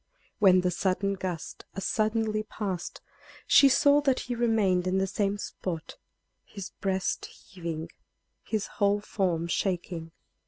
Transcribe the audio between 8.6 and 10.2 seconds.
whole form shaking.